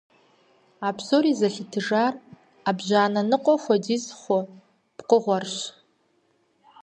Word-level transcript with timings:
А 0.87 0.89
псори 0.97 1.31
зэлъытэжар 1.39 2.13
Ӏэбжьанэ 2.63 3.21
ныкъуэ 3.29 3.55
хуэдиз 3.63 4.05
хъу 4.21 4.39
пкъыгъуэрщ. 4.97 5.55